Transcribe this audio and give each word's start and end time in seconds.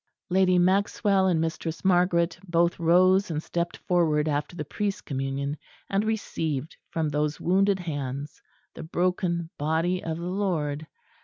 Lady 0.31 0.57
Maxwell 0.57 1.27
and 1.27 1.39
Mistress 1.39 1.85
Margaret 1.85 2.39
both 2.47 2.79
rose 2.79 3.29
and 3.29 3.43
stepped 3.43 3.77
forward 3.77 4.27
after 4.27 4.55
the 4.55 4.65
Priest's 4.65 5.01
Communion, 5.01 5.57
and 5.91 6.03
received 6.03 6.75
from 6.89 7.07
those 7.09 7.39
wounded 7.39 7.77
hands 7.81 8.41
the 8.73 8.81
Broken 8.81 9.51
Body 9.59 10.03
of 10.03 10.17
the 10.17 10.23
Lord. 10.25 10.87